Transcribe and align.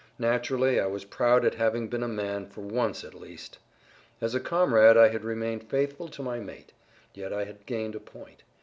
Naturally 0.17 0.79
I 0.79 0.87
was 0.87 1.05
proud 1.05 1.45
at 1.45 1.53
having 1.53 1.87
been 1.87 2.01
a 2.01 2.07
man 2.07 2.47
for 2.47 2.61
once 2.61 3.03
at 3.03 3.13
least. 3.13 3.59
As 4.19 4.33
a 4.33 4.39
comrade 4.39 4.97
I 4.97 5.09
had 5.09 5.23
remained 5.23 5.69
faithful 5.69 6.07
to 6.07 6.23
my 6.23 6.39
mate. 6.39 6.73
Yet 7.13 7.31
I 7.31 7.43
had 7.43 7.67
gained 7.67 7.93
a 7.93 7.99
point. 7.99 8.41